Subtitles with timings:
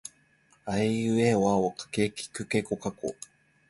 [0.65, 3.15] あえいうえおあおかけきくけこかこ